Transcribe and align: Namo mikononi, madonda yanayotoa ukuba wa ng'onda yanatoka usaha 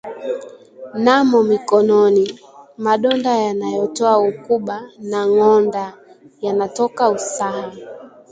Namo 1.05 1.37
mikononi, 1.49 2.25
madonda 2.85 3.31
yanayotoa 3.45 4.15
ukuba 4.31 4.75
wa 5.11 5.21
ng'onda 5.29 5.85
yanatoka 6.45 7.03
usaha 7.17 7.69